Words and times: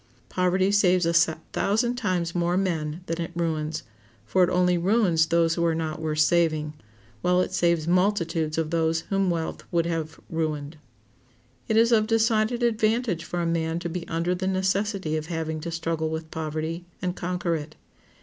Poverty 0.29 0.71
saves 0.71 1.05
a 1.05 1.13
thousand 1.13 1.93
times 1.93 2.33
more 2.33 2.57
men 2.57 3.01
than 3.05 3.21
it 3.21 3.29
ruins; 3.35 3.83
for 4.25 4.43
it 4.43 4.49
only 4.49 4.75
ruins 4.75 5.27
those 5.27 5.53
who 5.53 5.63
are 5.63 5.75
not 5.75 6.01
worth 6.01 6.17
saving, 6.21 6.73
while 7.21 7.39
it 7.39 7.53
saves 7.53 7.87
multitudes 7.87 8.57
of 8.57 8.71
those 8.71 9.01
whom 9.11 9.29
wealth 9.29 9.61
would 9.71 9.85
have 9.85 10.19
ruined. 10.27 10.77
It 11.67 11.77
is 11.77 11.91
of 11.91 12.07
decided 12.07 12.63
advantage 12.63 13.23
for 13.23 13.41
a 13.41 13.45
man 13.45 13.77
to 13.77 13.89
be 13.89 14.07
under 14.07 14.33
the 14.33 14.47
necessity 14.47 15.17
of 15.17 15.27
having 15.27 15.59
to 15.59 15.69
struggle 15.69 16.09
with 16.09 16.31
poverty, 16.31 16.83
and 16.99 17.15
conquer 17.15 17.53
it. 17.55 17.75